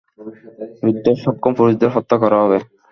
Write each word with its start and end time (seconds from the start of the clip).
যুদ্ধ-সক্ষম 0.81 1.51
পুরুষদের 1.57 1.89
হত্যা 1.95 2.15
করা 2.21 2.37
হবে। 2.43 2.57